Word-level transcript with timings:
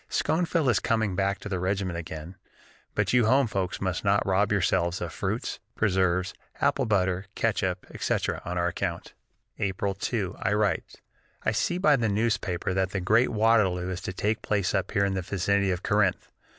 Schoenfield 0.09 0.67
is 0.69 0.79
coming 0.79 1.15
back 1.15 1.37
to 1.37 1.47
the 1.47 1.59
regiment 1.59 1.95
again, 1.95 2.35
but 2.95 3.13
you 3.13 3.27
home 3.27 3.45
folks 3.45 3.79
must 3.79 4.03
not 4.03 4.25
rob 4.25 4.51
yourselves 4.51 4.99
of 4.99 5.13
fruits, 5.13 5.59
preserves, 5.75 6.33
apple 6.59 6.87
butter, 6.87 7.27
catsup, 7.35 7.85
etc., 7.93 8.41
on 8.43 8.57
our 8.57 8.69
account!" 8.69 9.13
On 9.59 9.65
April 9.65 9.93
2 9.93 10.37
I 10.41 10.53
write: 10.53 10.99
"I 11.43 11.51
see 11.51 11.77
by 11.77 11.97
the 11.97 12.09
newspapers 12.09 12.73
that 12.73 12.89
the 12.89 12.99
great 12.99 13.29
Waterloo 13.29 13.91
is 13.91 14.01
to 14.01 14.11
take 14.11 14.41
place 14.41 14.73
up 14.73 14.89
here 14.89 15.05
in 15.05 15.13
the 15.13 15.21
vicinity 15.21 15.69
of 15.69 15.83
Corinth. 15.83 16.31